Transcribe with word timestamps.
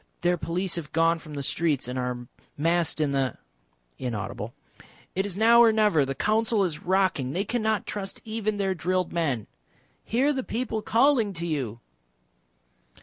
Their 0.21 0.35
police 0.35 0.77
have 0.77 0.91
gone 0.93 1.19
from 1.19 1.35
the 1.35 1.43
streets 1.43 1.87
and 1.87 1.99
are 1.99 2.27
massed 2.57 2.99
in 2.99 3.11
the." 3.11 3.37
"It 3.99 5.25
is 5.27 5.37
now 5.37 5.61
or 5.61 5.71
never. 5.71 6.05
The 6.05 6.15
Council 6.15 6.63
is 6.63 6.81
rocking 6.81 7.33
They 7.33 7.45
cannot 7.45 7.85
trust 7.85 8.19
even 8.25 8.57
their 8.57 8.73
drilled 8.73 9.13
men" 9.13 9.45
"Hear 10.03 10.33
the 10.33 10.41
people 10.41 10.81
calling 10.81 11.33
to 11.33 11.45
you!" 11.45 11.81